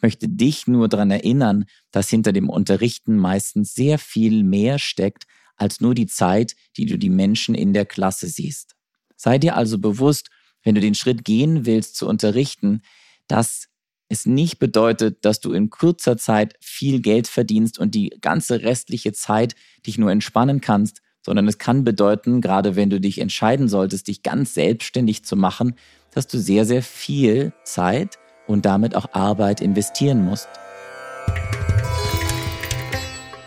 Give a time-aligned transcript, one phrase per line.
[0.00, 5.24] Ich möchte dich nur daran erinnern, dass hinter dem Unterrichten meistens sehr viel mehr steckt
[5.56, 8.76] als nur die Zeit, die du die Menschen in der Klasse siehst.
[9.14, 10.30] Sei dir also bewusst,
[10.62, 12.80] wenn du den Schritt gehen willst zu unterrichten,
[13.28, 13.68] dass
[14.08, 19.12] es nicht bedeutet, dass du in kurzer Zeit viel Geld verdienst und die ganze restliche
[19.12, 19.54] Zeit
[19.86, 24.22] dich nur entspannen kannst, sondern es kann bedeuten, gerade wenn du dich entscheiden solltest, dich
[24.22, 25.74] ganz selbstständig zu machen,
[26.10, 28.18] dass du sehr, sehr viel Zeit
[28.50, 30.48] und damit auch Arbeit investieren musst.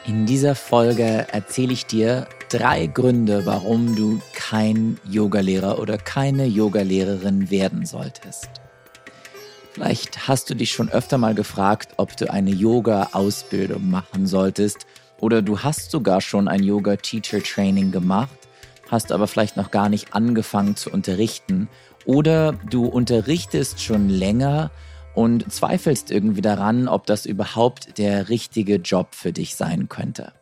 [0.05, 7.49] In dieser Folge erzähle ich dir drei Gründe, warum du kein Yogalehrer oder keine Yogalehrerin
[7.49, 8.49] werden solltest.
[9.71, 14.85] Vielleicht hast du dich schon öfter mal gefragt, ob du eine Yoga-Ausbildung machen solltest
[15.19, 18.37] oder du hast sogar schon ein Yoga-Teacher-Training gemacht,
[18.91, 21.69] hast aber vielleicht noch gar nicht angefangen zu unterrichten
[22.05, 24.69] oder du unterrichtest schon länger
[25.15, 30.33] und zweifelst irgendwie daran, ob das überhaupt der richtige Job für dich sein könnte.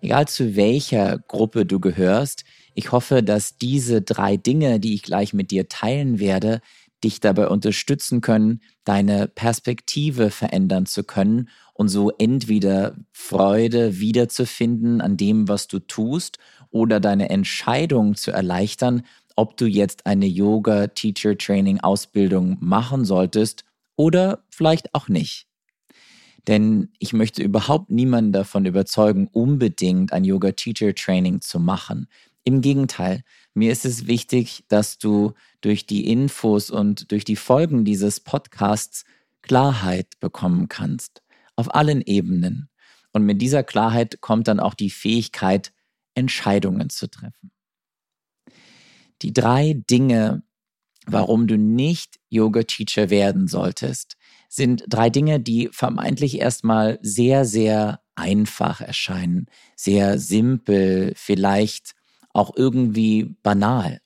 [0.00, 5.34] Egal zu welcher Gruppe du gehörst, ich hoffe, dass diese drei Dinge, die ich gleich
[5.34, 6.60] mit dir teilen werde,
[7.04, 15.16] dich dabei unterstützen können, deine Perspektive verändern zu können und so entweder Freude wiederzufinden an
[15.16, 16.38] dem, was du tust,
[16.70, 19.02] oder deine Entscheidung zu erleichtern,
[19.34, 23.64] ob du jetzt eine Yoga Teacher Training Ausbildung machen solltest
[24.00, 25.46] oder vielleicht auch nicht.
[26.48, 32.06] Denn ich möchte überhaupt niemanden davon überzeugen, unbedingt ein Yoga Teacher Training zu machen.
[32.42, 37.84] Im Gegenteil, mir ist es wichtig, dass du durch die Infos und durch die Folgen
[37.84, 39.04] dieses Podcasts
[39.42, 41.22] Klarheit bekommen kannst.
[41.54, 42.70] Auf allen Ebenen.
[43.12, 45.74] Und mit dieser Klarheit kommt dann auch die Fähigkeit,
[46.14, 47.50] Entscheidungen zu treffen.
[49.20, 50.42] Die drei Dinge,
[51.06, 54.16] warum du nicht Yoga-Teacher werden solltest,
[54.48, 61.92] sind drei Dinge, die vermeintlich erstmal sehr, sehr einfach erscheinen, sehr simpel, vielleicht
[62.32, 64.00] auch irgendwie banal.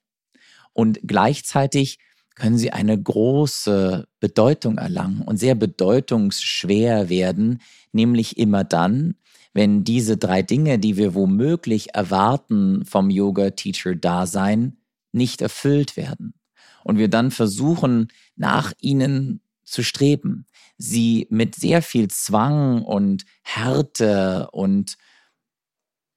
[0.73, 1.99] Und gleichzeitig
[2.35, 7.61] können sie eine große Bedeutung erlangen und sehr bedeutungsschwer werden,
[7.93, 9.15] nämlich immer dann,
[9.53, 14.79] wenn diese drei Dinge, die wir womöglich erwarten vom Yoga-Teacher-Dasein,
[15.13, 16.35] nicht erfüllt werden
[16.84, 20.47] und wir dann versuchen, nach ihnen zu streben,
[20.78, 24.97] sie mit sehr viel Zwang und Härte und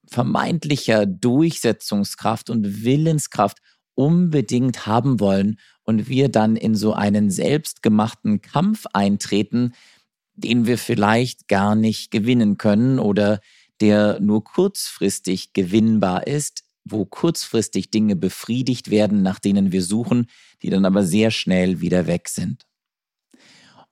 [0.05, 3.57] vermeintlicher Durchsetzungskraft und Willenskraft
[3.95, 9.73] unbedingt haben wollen und wir dann in so einen selbstgemachten Kampf eintreten,
[10.35, 13.39] den wir vielleicht gar nicht gewinnen können oder
[13.81, 20.27] der nur kurzfristig gewinnbar ist, wo kurzfristig Dinge befriedigt werden, nach denen wir suchen,
[20.61, 22.65] die dann aber sehr schnell wieder weg sind.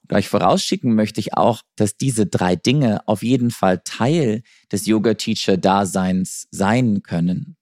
[0.08, 6.46] Gleich vorausschicken möchte ich auch, dass diese drei Dinge auf jeden Fall Teil des Yoga-Teacher-Daseins
[6.50, 7.56] sein können.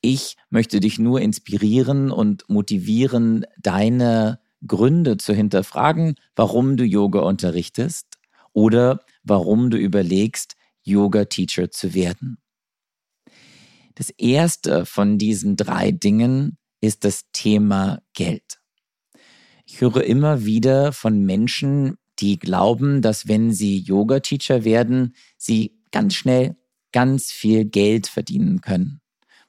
[0.00, 8.06] Ich möchte dich nur inspirieren und motivieren, deine Gründe zu hinterfragen, warum du Yoga unterrichtest
[8.52, 12.38] oder warum du überlegst, Yoga-Teacher zu werden.
[13.94, 18.60] Das erste von diesen drei Dingen ist das Thema Geld.
[19.66, 26.14] Ich höre immer wieder von Menschen, die glauben, dass wenn sie Yoga-Teacher werden, sie ganz
[26.14, 26.56] schnell
[26.92, 29.00] ganz viel Geld verdienen können.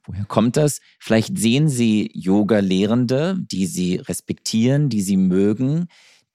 [0.03, 0.79] Woher kommt das?
[0.99, 5.87] Vielleicht sehen sie Yoga-Lehrende, die sie respektieren, die sie mögen,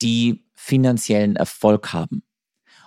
[0.02, 2.22] die finanziellen Erfolg haben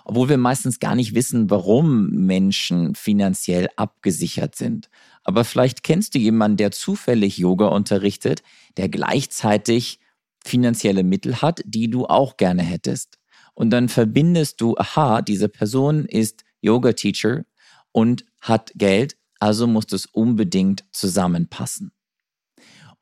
[0.04, 4.90] obwohl wir meistens gar nicht wissen, warum Menschen finanziell abgesichert sind.
[5.24, 8.42] Aber vielleicht kennst du jemanden, der zufällig Yoga unterrichtet,
[8.76, 9.98] der gleichzeitig
[10.44, 13.18] finanzielle Mittel hat, die du auch gerne hättest.
[13.54, 17.44] Und dann verbindest du, aha, diese Person ist Yoga-Teacher
[17.92, 21.92] und hat Geld, also muss es unbedingt zusammenpassen.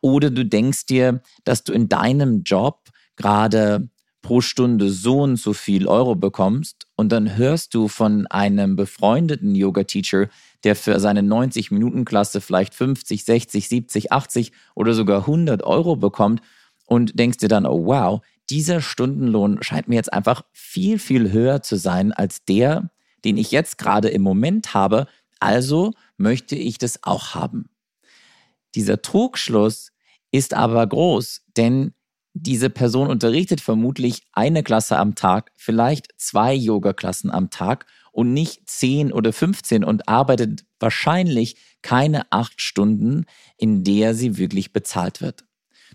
[0.01, 3.89] Oder du denkst dir, dass du in deinem Job gerade
[4.22, 9.55] pro Stunde so und so viel Euro bekommst und dann hörst du von einem befreundeten
[9.55, 10.29] Yoga-Teacher,
[10.64, 16.41] der für seine 90-Minuten-Klasse vielleicht 50, 60, 70, 80 oder sogar 100 Euro bekommt
[16.87, 21.62] und denkst dir dann, oh wow, dieser Stundenlohn scheint mir jetzt einfach viel, viel höher
[21.62, 22.91] zu sein als der,
[23.25, 25.06] den ich jetzt gerade im Moment habe,
[25.41, 27.69] also möchte ich das auch haben.
[28.75, 29.93] Dieser Trugschluss
[30.31, 31.93] ist aber groß, denn
[32.34, 38.69] diese Person unterrichtet vermutlich eine Klasse am Tag, vielleicht zwei Yoga-Klassen am Tag und nicht
[38.69, 43.25] zehn oder 15 und arbeitet wahrscheinlich keine acht Stunden,
[43.56, 45.44] in der sie wirklich bezahlt wird.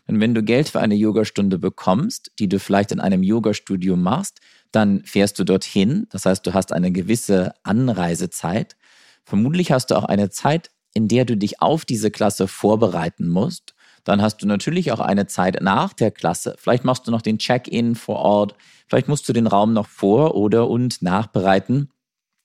[0.08, 4.40] Denn wenn du Geld für eine Yogastunde bekommst, die du vielleicht in einem Yogastudio machst,
[4.72, 6.08] dann fährst du dorthin.
[6.12, 8.78] Das heißt, du hast eine gewisse Anreisezeit.
[9.26, 13.74] Vermutlich hast du auch eine Zeit, in der du dich auf diese Klasse vorbereiten musst.
[14.08, 16.56] Dann hast du natürlich auch eine Zeit nach der Klasse.
[16.58, 18.56] Vielleicht machst du noch den Check-in vor Ort.
[18.88, 21.92] Vielleicht musst du den Raum noch vor oder und nachbereiten.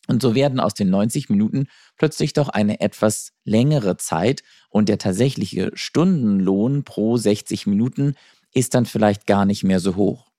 [0.09, 4.99] Und so werden aus den 90 Minuten plötzlich doch eine etwas längere Zeit und der
[4.99, 8.17] tatsächliche Stundenlohn pro 60 Minuten
[8.53, 10.33] ist dann vielleicht gar nicht mehr so hoch.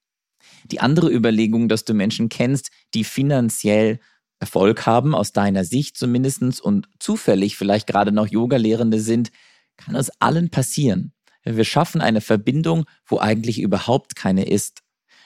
[0.66, 4.02] Die andere Überlegung, dass du Menschen kennst, die finanziell
[4.40, 9.32] Erfolg haben, aus deiner Sicht zumindest, und zufällig vielleicht gerade noch Yoga-Lehrende sind,
[9.78, 11.13] kann es allen passieren.
[11.44, 14.82] Wir schaffen eine Verbindung, wo eigentlich überhaupt keine ist.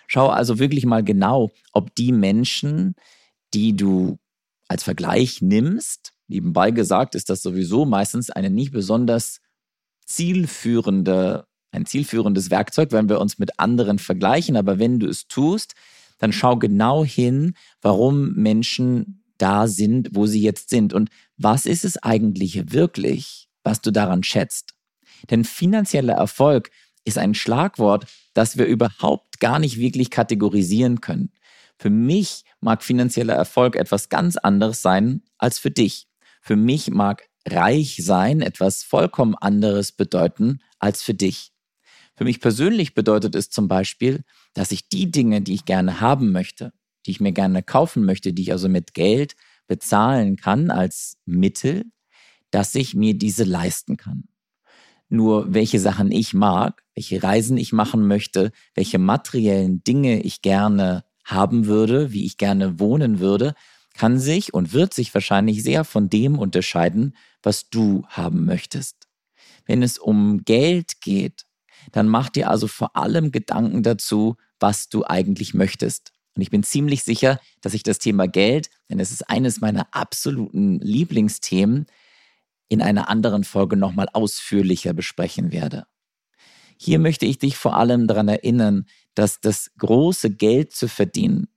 [0.08, 2.96] Schau also wirklich mal genau, ob die Menschen,
[3.54, 4.18] die du
[4.68, 9.40] als Vergleich nimmst, nebenbei gesagt ist das sowieso meistens eine nicht besonders
[10.06, 14.56] zielführende, ein zielführendes Werkzeug, wenn wir uns mit anderen vergleichen.
[14.56, 15.74] Aber wenn du es tust,
[16.18, 20.94] dann schau genau hin, warum Menschen da sind, wo sie jetzt sind.
[20.94, 24.74] Und was ist es eigentlich wirklich, was du daran schätzt?
[25.30, 26.70] Denn finanzieller Erfolg
[27.06, 31.32] ist ein Schlagwort, das wir überhaupt gar nicht wirklich kategorisieren können.
[31.78, 36.08] Für mich mag finanzieller Erfolg etwas ganz anderes sein als für dich.
[36.42, 41.54] Für mich mag reich sein etwas vollkommen anderes bedeuten als für dich.
[42.16, 44.24] Für mich persönlich bedeutet es zum Beispiel,
[44.54, 46.74] dass ich die Dinge, die ich gerne haben möchte,
[47.06, 49.36] die ich mir gerne kaufen möchte, die ich also mit Geld
[49.68, 51.86] bezahlen kann als Mittel,
[52.50, 54.28] dass ich mir diese leisten kann.
[55.10, 61.06] Nur welche Sachen ich mag, welche Reisen ich machen möchte, welche materiellen Dinge ich gerne
[61.24, 63.54] haben würde, wie ich gerne wohnen würde,
[63.94, 69.08] kann sich und wird sich wahrscheinlich sehr von dem unterscheiden, was du haben möchtest.
[69.66, 71.46] Wenn es um Geld geht,
[71.92, 76.12] dann mach dir also vor allem Gedanken dazu, was du eigentlich möchtest.
[76.36, 79.88] Und ich bin ziemlich sicher, dass ich das Thema Geld, denn es ist eines meiner
[79.92, 81.88] absoluten Lieblingsthemen,
[82.70, 85.86] in einer anderen Folge nochmal ausführlicher besprechen werde.
[86.78, 88.86] Hier möchte ich dich vor allem daran erinnern,
[89.16, 91.48] dass das große Geld zu verdienen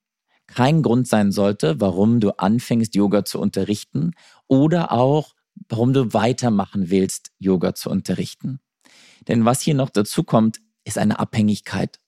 [0.51, 4.13] kein Grund sein sollte, warum du anfängst, Yoga zu unterrichten
[4.49, 5.35] oder auch,
[5.69, 8.61] warum du weitermachen willst, Yoga zu unterrichten.
[9.29, 12.01] Denn was hier noch dazu kommt, ist eine Abhängigkeit.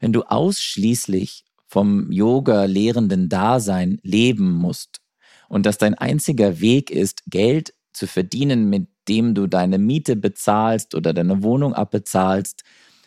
[0.00, 5.00] Wenn du ausschließlich vom Yoga-lehrenden Dasein leben musst
[5.48, 10.94] und dass dein einziger Weg ist, Geld zu verdienen, mit dem du deine Miete bezahlst
[10.94, 12.62] oder deine Wohnung abbezahlst,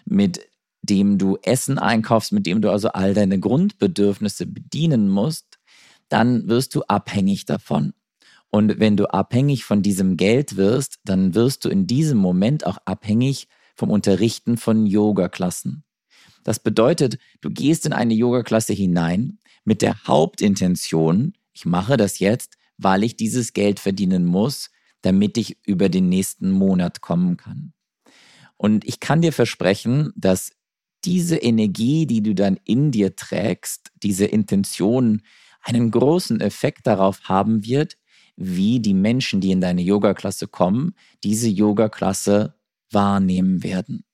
[0.05, 0.41] mit
[0.81, 5.57] dem du Essen einkaufst, mit dem du also all deine Grundbedürfnisse bedienen musst,
[6.09, 7.93] dann wirst du abhängig davon.
[8.51, 12.77] Und wenn du abhängig von diesem Geld wirst, dann wirst du in diesem Moment auch
[12.85, 15.83] abhängig vom Unterrichten von Yoga-Klassen.
[16.43, 22.53] Das bedeutet, du gehst in eine Yoga-Klasse hinein mit der Hauptintention, ich mache das jetzt,
[22.77, 24.69] weil ich dieses Geld verdienen muss,
[25.05, 27.73] damit ich über den nächsten Monat kommen kann.
[28.57, 30.51] Und ich kann dir versprechen, dass
[31.03, 35.21] diese Energie, die du dann in dir trägst, diese Intention,
[35.61, 37.97] einen großen Effekt darauf haben wird,
[38.35, 42.55] wie die Menschen, die in deine Yoga-Klasse kommen, diese Yoga-Klasse
[42.89, 44.05] wahrnehmen werden.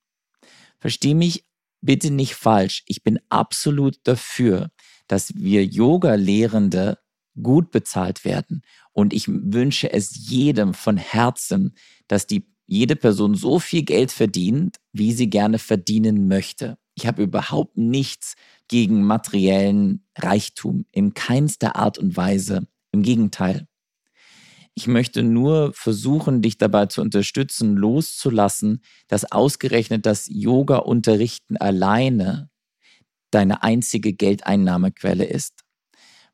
[0.77, 1.45] Versteh mich
[1.79, 2.83] bitte nicht falsch.
[2.87, 4.71] Ich bin absolut dafür,
[5.07, 6.97] dass wir Yoga-Lehrende
[7.41, 8.61] gut bezahlt werden.
[8.93, 11.75] Und ich wünsche es jedem von Herzen,
[12.07, 16.77] dass die jede Person so viel Geld verdient, wie sie gerne verdienen möchte.
[16.95, 18.35] Ich habe überhaupt nichts
[18.67, 22.67] gegen materiellen Reichtum, in keinster Art und Weise.
[22.93, 23.67] Im Gegenteil.
[24.73, 32.49] Ich möchte nur versuchen, dich dabei zu unterstützen, loszulassen, dass ausgerechnet das Yoga-Unterrichten alleine
[33.31, 35.61] deine einzige Geldeinnahmequelle ist.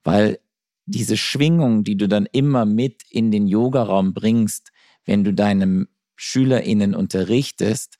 [0.04, 0.40] Weil
[0.88, 4.72] diese Schwingung, die du dann immer mit in den Yogaraum bringst,
[5.06, 7.98] wenn du deinem SchülerInnen unterrichtest,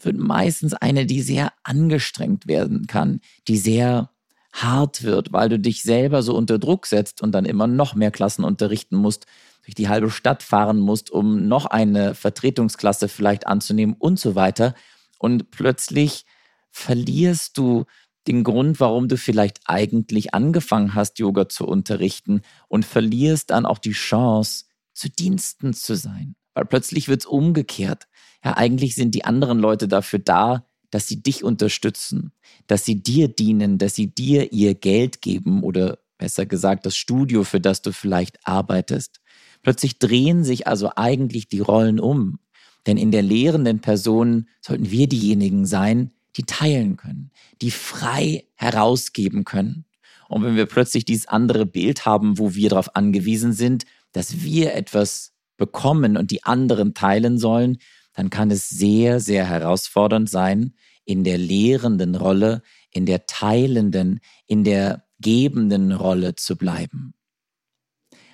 [0.00, 4.10] wird meistens eine, die sehr angestrengt werden kann, die sehr
[4.52, 8.10] hart wird, weil du dich selber so unter Druck setzt und dann immer noch mehr
[8.10, 9.26] Klassen unterrichten musst,
[9.64, 14.74] durch die halbe Stadt fahren musst, um noch eine Vertretungsklasse vielleicht anzunehmen und so weiter.
[15.18, 16.24] Und plötzlich
[16.70, 17.84] verlierst du
[18.28, 23.78] den Grund, warum du vielleicht eigentlich angefangen hast, Yoga zu unterrichten und verlierst dann auch
[23.78, 26.34] die Chance, zu Diensten zu sein.
[26.54, 28.08] Weil plötzlich wird es umgekehrt.
[28.42, 32.32] Ja, eigentlich sind die anderen Leute dafür da, dass sie dich unterstützen,
[32.66, 37.44] dass sie dir dienen, dass sie dir ihr Geld geben oder besser gesagt das Studio,
[37.44, 39.20] für das du vielleicht arbeitest.
[39.62, 42.38] Plötzlich drehen sich also eigentlich die Rollen um.
[42.86, 47.30] Denn in der lehrenden Person sollten wir diejenigen sein, die teilen können,
[47.62, 49.84] die frei herausgeben können.
[50.28, 54.74] Und wenn wir plötzlich dieses andere Bild haben, wo wir darauf angewiesen sind, dass wir
[54.74, 57.78] etwas bekommen und die anderen teilen sollen,
[58.12, 60.74] dann kann es sehr, sehr herausfordernd sein,
[61.04, 67.14] in der lehrenden Rolle, in der teilenden, in der gebenden Rolle zu bleiben.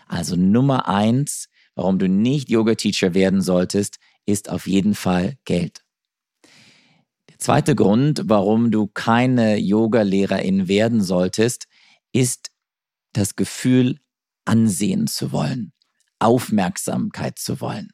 [0.06, 5.81] Also Nummer eins, warum du nicht Yoga-Teacher werden solltest, ist auf jeden Fall Geld.
[7.42, 11.66] Zweite Grund, warum du keine Yoga-Lehrerin werden solltest,
[12.12, 12.52] ist
[13.14, 13.98] das Gefühl,
[14.44, 15.72] ansehen zu wollen,
[16.20, 17.90] Aufmerksamkeit zu wollen.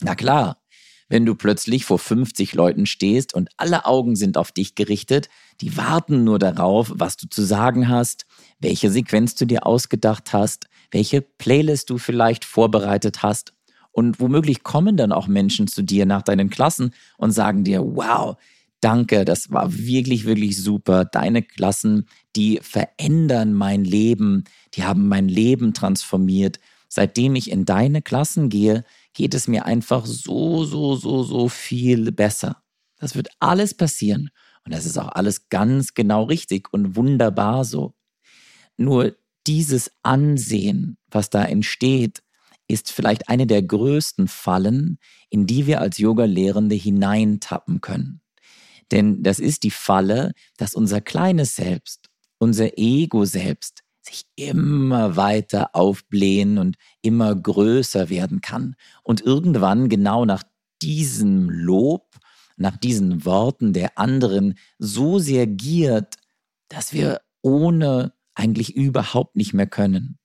[0.00, 0.60] Na klar,
[1.08, 5.28] wenn du plötzlich vor 50 Leuten stehst und alle Augen sind auf dich gerichtet,
[5.60, 8.26] die warten nur darauf, was du zu sagen hast,
[8.58, 13.52] welche Sequenz du dir ausgedacht hast, welche Playlist du vielleicht vorbereitet hast.
[13.92, 18.36] Und womöglich kommen dann auch Menschen zu dir nach deinen Klassen und sagen dir, wow,
[18.80, 21.04] danke, das war wirklich, wirklich super.
[21.04, 26.60] Deine Klassen, die verändern mein Leben, die haben mein Leben transformiert.
[26.88, 32.12] Seitdem ich in deine Klassen gehe, geht es mir einfach so, so, so, so viel
[32.12, 32.62] besser.
[32.98, 34.30] Das wird alles passieren
[34.64, 37.94] und das ist auch alles ganz genau richtig und wunderbar so.
[38.76, 39.16] Nur
[39.46, 42.22] dieses Ansehen, was da entsteht,
[42.68, 44.98] ist vielleicht eine der größten Fallen,
[45.30, 48.20] in die wir als Yoga-Lehrende hineintappen können.
[48.92, 55.74] Denn das ist die Falle, dass unser kleines Selbst, unser Ego selbst sich immer weiter
[55.74, 58.76] aufblähen und immer größer werden kann.
[59.02, 60.44] Und irgendwann genau nach
[60.80, 62.16] diesem Lob,
[62.56, 66.14] nach diesen Worten der anderen so sehr giert,
[66.68, 70.18] dass wir ohne eigentlich überhaupt nicht mehr können.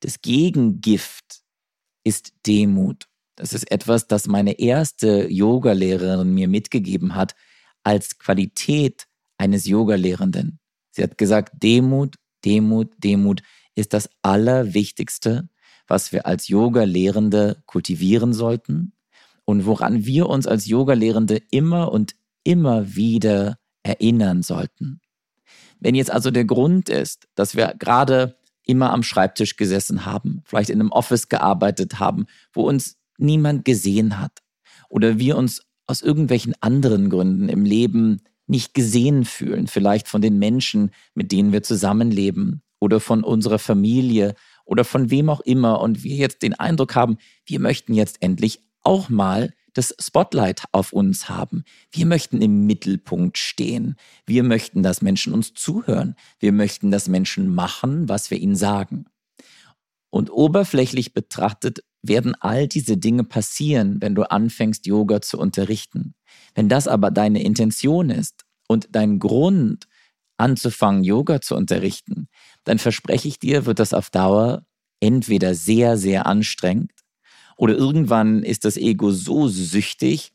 [0.00, 1.42] Das Gegengift
[2.04, 3.08] ist Demut.
[3.36, 7.34] Das ist etwas, das meine erste Yogalehrerin mir mitgegeben hat
[7.84, 9.06] als Qualität
[9.38, 10.58] eines Yogalehrenden.
[10.90, 13.42] Sie hat gesagt, Demut, Demut, Demut
[13.74, 15.48] ist das Allerwichtigste,
[15.86, 18.94] was wir als Yoga-Lehrende kultivieren sollten
[19.44, 25.00] und woran wir uns als Yoga-Lehrende immer und immer wieder erinnern sollten.
[25.78, 30.70] Wenn jetzt also der Grund ist, dass wir gerade immer am Schreibtisch gesessen haben, vielleicht
[30.70, 34.42] in einem Office gearbeitet haben, wo uns niemand gesehen hat
[34.88, 40.38] oder wir uns aus irgendwelchen anderen Gründen im Leben nicht gesehen fühlen, vielleicht von den
[40.38, 46.04] Menschen, mit denen wir zusammenleben oder von unserer Familie oder von wem auch immer und
[46.04, 51.28] wir jetzt den Eindruck haben, wir möchten jetzt endlich auch mal das Spotlight auf uns
[51.28, 51.64] haben.
[51.90, 53.96] Wir möchten im Mittelpunkt stehen.
[54.24, 56.14] Wir möchten, dass Menschen uns zuhören.
[56.38, 59.06] Wir möchten, dass Menschen machen, was wir ihnen sagen.
[60.16, 66.14] Und oberflächlich betrachtet werden all diese Dinge passieren, wenn du anfängst, Yoga zu unterrichten.
[66.54, 69.86] Wenn das aber deine Intention ist und dein Grund,
[70.38, 72.28] anzufangen, Yoga zu unterrichten,
[72.64, 74.64] dann verspreche ich dir, wird das auf Dauer
[75.00, 76.92] entweder sehr, sehr anstrengend
[77.58, 80.32] oder irgendwann ist das Ego so süchtig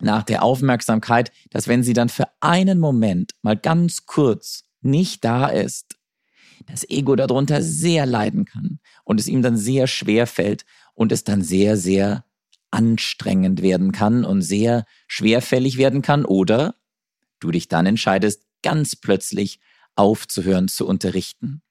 [0.00, 5.48] nach der Aufmerksamkeit, dass wenn sie dann für einen Moment mal ganz kurz nicht da
[5.48, 5.98] ist,
[6.66, 10.64] das Ego darunter sehr leiden kann und es ihm dann sehr schwer fällt
[10.94, 12.24] und es dann sehr, sehr
[12.70, 16.74] anstrengend werden kann und sehr schwerfällig werden kann oder
[17.40, 19.60] du dich dann entscheidest, ganz plötzlich
[19.94, 21.62] aufzuhören zu unterrichten.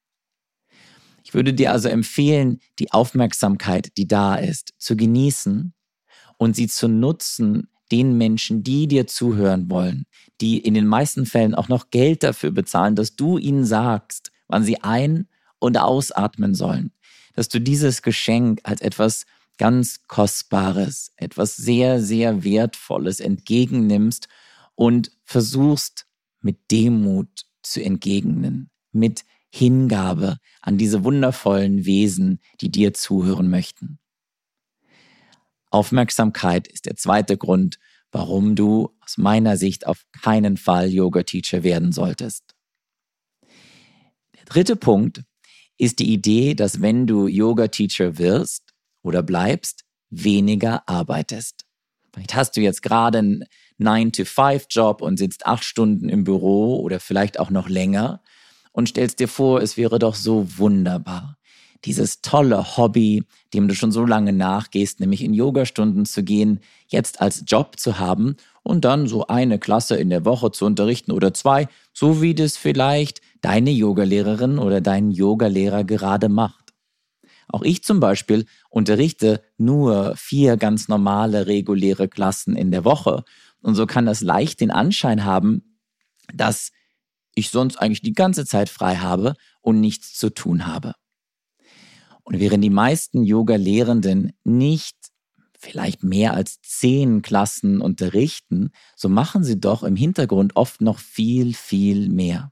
[1.24, 5.74] Ich würde dir also empfehlen, die Aufmerksamkeit, die da ist, zu genießen
[6.38, 10.06] und sie zu nutzen, den Menschen, die dir zuhören wollen,
[10.40, 14.64] die in den meisten Fällen auch noch Geld dafür bezahlen, dass du ihnen sagst, wann
[14.64, 15.28] sie ein-
[15.60, 16.92] und ausatmen sollen,
[17.34, 19.26] dass du dieses Geschenk als etwas
[19.58, 24.28] ganz Kostbares, etwas sehr, sehr Wertvolles entgegennimmst
[24.76, 26.08] und versuchst
[26.42, 34.00] mit Demut zu entgegnen, mit Hingabe an diese wundervollen Wesen, die dir zuhören möchten.
[35.70, 37.78] Aufmerksamkeit ist der zweite Grund,
[38.12, 42.56] warum du aus meiner Sicht auf keinen Fall Yoga-Teacher werden solltest.
[44.52, 45.24] Dritte Punkt
[45.78, 51.64] ist die Idee, dass wenn du Yoga-Teacher wirst oder bleibst, weniger arbeitest.
[52.12, 53.46] Vielleicht hast du jetzt gerade einen
[53.80, 58.22] 9-to-5-Job und sitzt acht Stunden im Büro oder vielleicht auch noch länger
[58.74, 61.38] und stellst dir vor, es wäre doch so wunderbar,
[61.86, 67.22] dieses tolle Hobby, dem du schon so lange nachgehst, nämlich in Yogastunden zu gehen, jetzt
[67.22, 71.34] als Job zu haben und dann so eine Klasse in der Woche zu unterrichten oder
[71.34, 76.74] zwei, so wie das vielleicht deine Yogalehrerin oder dein Yogalehrer gerade macht.
[77.48, 83.24] Auch ich zum Beispiel unterrichte nur vier ganz normale, reguläre Klassen in der Woche.
[83.62, 85.78] Und so kann das leicht den Anschein haben,
[86.34, 86.72] dass
[87.36, 90.96] ich sonst eigentlich die ganze Zeit frei habe und nichts zu tun habe.
[92.24, 94.96] Und während die meisten Yoga-Lehrenden nicht
[95.58, 101.54] vielleicht mehr als zehn Klassen unterrichten, so machen sie doch im Hintergrund oft noch viel,
[101.54, 102.52] viel mehr.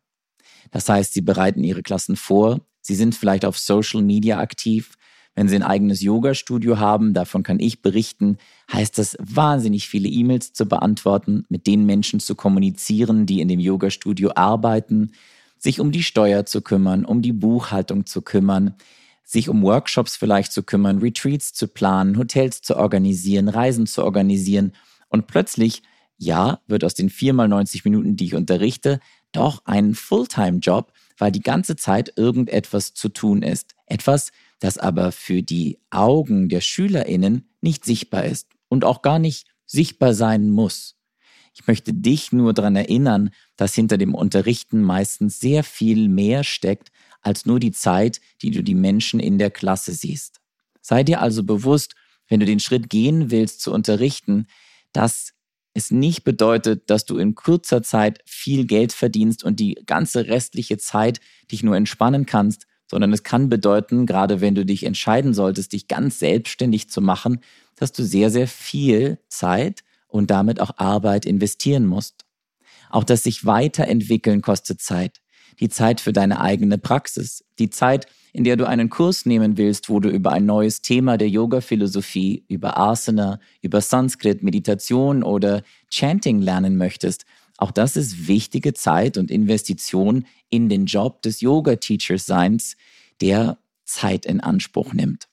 [0.72, 4.98] Das heißt, sie bereiten ihre Klassen vor, sie sind vielleicht auf Social Media aktiv,
[5.36, 8.38] wenn Sie ein eigenes Yoga-Studio haben, davon kann ich berichten,
[8.74, 13.62] heißt das wahnsinnig viele E-Mails zu beantworten, mit den Menschen zu kommunizieren, die in dem
[13.62, 15.14] Yoga-Studio arbeiten,
[15.58, 18.76] sich um die Steuer zu kümmern, um die Buchhaltung zu kümmern,
[19.24, 24.74] sich um Workshops vielleicht zu kümmern, Retreats zu planen, Hotels zu organisieren, Reisen zu organisieren.
[25.08, 25.84] Und plötzlich,
[26.18, 29.00] ja, wird aus den viermal 90 Minuten, die ich unterrichte,
[29.32, 33.76] doch ein Fulltime-Job, weil die ganze Zeit irgendetwas zu tun ist.
[33.86, 39.48] Etwas, das aber für die Augen der Schülerinnen nicht sichtbar ist und auch gar nicht
[39.66, 40.96] sichtbar sein muss.
[41.54, 46.90] Ich möchte dich nur daran erinnern, dass hinter dem Unterrichten meistens sehr viel mehr steckt
[47.22, 50.40] als nur die Zeit, die du die Menschen in der Klasse siehst.
[50.82, 51.96] Sei dir also bewusst,
[52.28, 54.48] wenn du den Schritt gehen willst zu unterrichten,
[54.94, 55.34] dass
[55.74, 60.78] es nicht bedeutet, dass du in kurzer Zeit viel Geld verdienst und die ganze restliche
[60.78, 61.20] Zeit
[61.52, 65.88] dich nur entspannen kannst, sondern es kann bedeuten, gerade wenn du dich entscheiden solltest, dich
[65.88, 67.40] ganz selbstständig zu machen,
[67.76, 72.26] dass du sehr, sehr viel Zeit und damit auch Arbeit investieren musst.
[72.90, 75.22] Auch das sich weiterentwickeln kostet Zeit.
[75.60, 77.44] Die Zeit für deine eigene Praxis.
[77.60, 81.18] Die Zeit, in der du einen Kurs nehmen willst, wo du über ein neues Thema
[81.18, 87.26] der Yoga-Philosophie, über Asana, über Sanskrit, Meditation oder Chanting lernen möchtest.
[87.58, 92.78] Auch das ist wichtige Zeit und Investition in den Job des Yoga-Teachers-Seins,
[93.22, 95.28] der Zeit in Anspruch nimmt.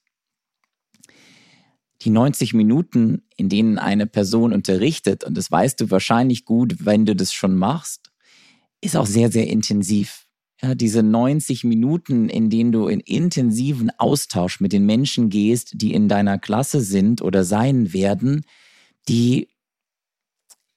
[2.02, 7.06] Die 90 Minuten, in denen eine Person unterrichtet, und das weißt du wahrscheinlich gut, wenn
[7.06, 8.10] du das schon machst,
[8.80, 10.25] ist auch sehr, sehr intensiv.
[10.62, 15.92] Ja, diese 90 Minuten, in denen du in intensiven Austausch mit den Menschen gehst, die
[15.92, 18.44] in deiner Klasse sind oder sein werden,
[19.08, 19.48] die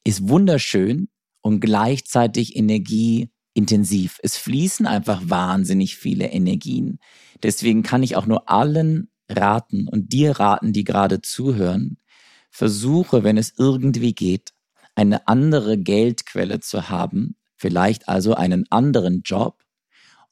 [0.03, 1.07] ist wunderschön,
[1.41, 4.19] und gleichzeitig energieintensiv.
[4.23, 6.99] Es fließen einfach wahnsinnig viele Energien.
[7.43, 11.97] Deswegen kann ich auch nur allen raten und dir raten, die gerade zuhören,
[12.49, 14.53] versuche, wenn es irgendwie geht,
[14.95, 19.63] eine andere Geldquelle zu haben, vielleicht also einen anderen Job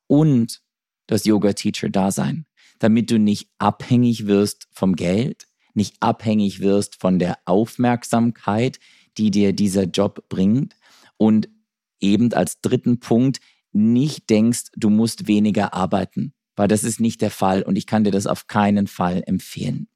[0.07, 0.61] und
[1.07, 2.45] das Yoga-Teacher-Dasein,
[2.79, 8.79] damit du nicht abhängig wirst vom Geld, nicht abhängig wirst von der Aufmerksamkeit,
[9.17, 10.75] die dir dieser Job bringt,
[11.17, 11.49] und
[11.99, 13.39] eben als dritten Punkt
[13.71, 18.03] nicht denkst, du musst weniger arbeiten, weil das ist nicht der Fall und ich kann
[18.03, 19.87] dir das auf keinen Fall empfehlen.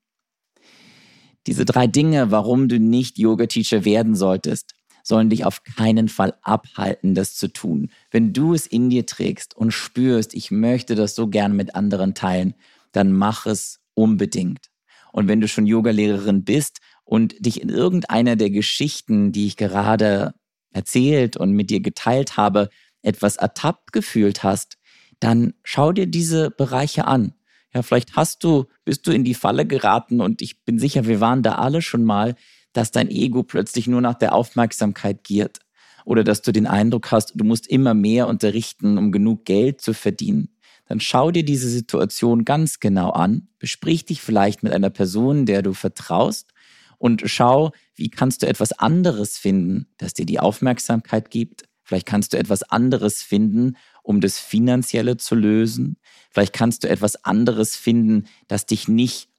[1.47, 7.15] Diese drei Dinge, warum du nicht Yoga-Teacher werden solltest, sollen dich auf keinen Fall abhalten,
[7.15, 7.89] das zu tun.
[8.11, 12.13] Wenn du es in dir trägst und spürst, ich möchte das so gern mit anderen
[12.13, 12.53] teilen,
[12.91, 14.67] dann mach es unbedingt.
[15.11, 20.33] Und wenn du schon Yogalehrerin bist und dich in irgendeiner der Geschichten, die ich gerade
[20.71, 22.69] erzählt und mit dir geteilt habe,
[23.01, 24.77] etwas ertappt gefühlt hast,
[25.19, 27.33] dann schau dir diese Bereiche an.
[27.73, 31.21] Ja, vielleicht hast du, bist du in die Falle geraten und ich bin sicher, wir
[31.21, 32.35] waren da alle schon mal,
[32.73, 35.59] dass dein Ego plötzlich nur nach der Aufmerksamkeit giert
[36.05, 39.93] oder dass du den Eindruck hast, du musst immer mehr unterrichten, um genug Geld zu
[39.93, 40.49] verdienen.
[40.87, 45.61] Dann schau dir diese Situation ganz genau an, besprich dich vielleicht mit einer Person, der
[45.61, 46.51] du vertraust
[46.97, 51.63] und schau, wie kannst du etwas anderes finden, das dir die Aufmerksamkeit gibt.
[51.83, 55.97] Vielleicht kannst du etwas anderes finden, um das Finanzielle zu lösen.
[56.29, 59.30] Vielleicht kannst du etwas anderes finden, das dich nicht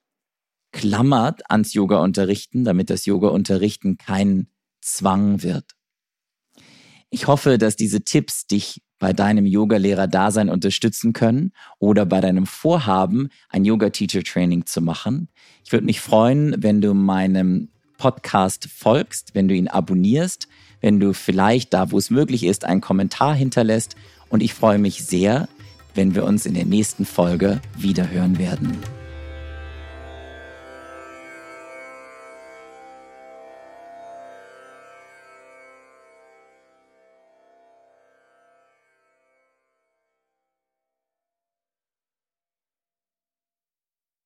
[0.73, 4.49] klammert ans Yoga-Unterrichten, damit das Yoga-Unterrichten kein
[4.81, 5.73] Zwang wird.
[7.11, 13.29] Ich hoffe, dass diese Tipps dich bei deinem Yoga-Lehrer-Dasein unterstützen können oder bei deinem Vorhaben,
[13.49, 15.29] ein Yoga-Teacher-Training zu machen.
[15.65, 20.49] Ich würde mich freuen, wenn du meinem Podcast folgst, wenn du ihn abonnierst,
[20.81, 23.97] wenn du vielleicht da, wo es möglich ist, einen Kommentar hinterlässt.
[24.29, 25.49] Und ich freue mich sehr,
[25.95, 28.79] wenn wir uns in der nächsten Folge wiederhören werden.